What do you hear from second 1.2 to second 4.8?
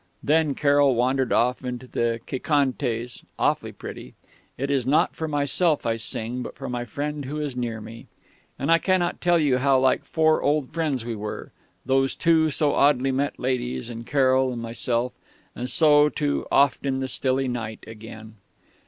off into the Qué Cantes awfully pretty 'It